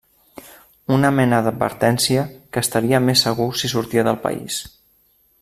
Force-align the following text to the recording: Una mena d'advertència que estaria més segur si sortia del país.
Una 0.95 1.11
mena 1.17 1.41
d'advertència 1.47 2.23
que 2.57 2.65
estaria 2.65 3.03
més 3.11 3.25
segur 3.27 3.49
si 3.61 3.71
sortia 3.77 4.09
del 4.09 4.19
país. 4.27 4.59